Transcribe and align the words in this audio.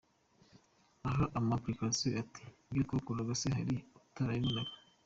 Aha 1.07 1.25
ampa 1.37 1.55
explications, 1.57 2.19
ati 2.21 2.41
ibyo 2.69 2.81
twakoraga 2.89 3.33
se 3.41 3.47
hari 3.57 3.75
utarabibonaga? 4.07 4.73